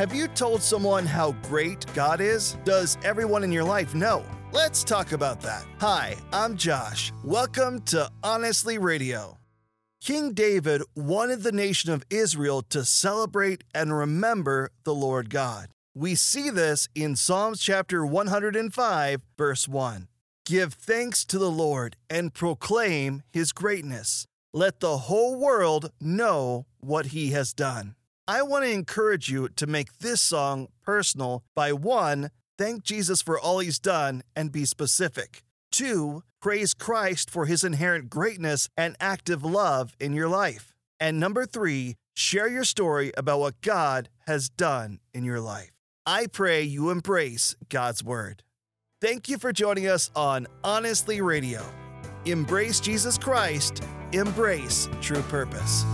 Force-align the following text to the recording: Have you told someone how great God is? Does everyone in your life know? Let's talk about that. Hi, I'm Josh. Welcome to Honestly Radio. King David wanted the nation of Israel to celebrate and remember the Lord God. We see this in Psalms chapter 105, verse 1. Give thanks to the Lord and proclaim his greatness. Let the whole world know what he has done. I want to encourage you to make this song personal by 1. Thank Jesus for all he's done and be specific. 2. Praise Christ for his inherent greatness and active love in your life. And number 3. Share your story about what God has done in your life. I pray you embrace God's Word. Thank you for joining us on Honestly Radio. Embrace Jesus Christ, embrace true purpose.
Have 0.00 0.14
you 0.14 0.28
told 0.28 0.62
someone 0.62 1.04
how 1.04 1.32
great 1.42 1.84
God 1.92 2.22
is? 2.22 2.56
Does 2.64 2.96
everyone 3.04 3.44
in 3.44 3.52
your 3.52 3.64
life 3.64 3.94
know? 3.94 4.24
Let's 4.50 4.82
talk 4.82 5.12
about 5.12 5.42
that. 5.42 5.66
Hi, 5.78 6.16
I'm 6.32 6.56
Josh. 6.56 7.12
Welcome 7.22 7.82
to 7.82 8.10
Honestly 8.22 8.78
Radio. 8.78 9.36
King 10.00 10.32
David 10.32 10.80
wanted 10.96 11.42
the 11.42 11.52
nation 11.52 11.92
of 11.92 12.02
Israel 12.08 12.62
to 12.70 12.82
celebrate 12.82 13.62
and 13.74 13.94
remember 13.94 14.70
the 14.84 14.94
Lord 14.94 15.28
God. 15.28 15.68
We 15.94 16.14
see 16.14 16.48
this 16.48 16.88
in 16.94 17.14
Psalms 17.14 17.60
chapter 17.60 18.06
105, 18.06 19.20
verse 19.36 19.68
1. 19.68 20.08
Give 20.46 20.72
thanks 20.72 21.26
to 21.26 21.38
the 21.38 21.50
Lord 21.50 21.98
and 22.08 22.32
proclaim 22.32 23.22
his 23.30 23.52
greatness. 23.52 24.26
Let 24.54 24.80
the 24.80 24.96
whole 24.96 25.38
world 25.38 25.92
know 26.00 26.64
what 26.78 27.08
he 27.08 27.32
has 27.32 27.52
done. 27.52 27.96
I 28.30 28.42
want 28.42 28.64
to 28.64 28.70
encourage 28.70 29.28
you 29.28 29.48
to 29.56 29.66
make 29.66 29.98
this 29.98 30.20
song 30.20 30.68
personal 30.84 31.42
by 31.56 31.72
1. 31.72 32.30
Thank 32.56 32.84
Jesus 32.84 33.20
for 33.20 33.40
all 33.40 33.58
he's 33.58 33.80
done 33.80 34.22
and 34.36 34.52
be 34.52 34.64
specific. 34.64 35.42
2. 35.72 36.22
Praise 36.40 36.72
Christ 36.72 37.28
for 37.28 37.46
his 37.46 37.64
inherent 37.64 38.08
greatness 38.08 38.68
and 38.76 38.94
active 39.00 39.42
love 39.42 39.96
in 39.98 40.12
your 40.12 40.28
life. 40.28 40.72
And 41.00 41.18
number 41.18 41.44
3. 41.44 41.96
Share 42.14 42.46
your 42.46 42.62
story 42.62 43.10
about 43.16 43.40
what 43.40 43.60
God 43.62 44.08
has 44.28 44.48
done 44.48 45.00
in 45.12 45.24
your 45.24 45.40
life. 45.40 45.72
I 46.06 46.28
pray 46.28 46.62
you 46.62 46.90
embrace 46.90 47.56
God's 47.68 48.04
Word. 48.04 48.44
Thank 49.00 49.28
you 49.28 49.38
for 49.38 49.52
joining 49.52 49.88
us 49.88 50.08
on 50.14 50.46
Honestly 50.62 51.20
Radio. 51.20 51.64
Embrace 52.26 52.78
Jesus 52.78 53.18
Christ, 53.18 53.82
embrace 54.12 54.88
true 55.00 55.22
purpose. 55.22 55.84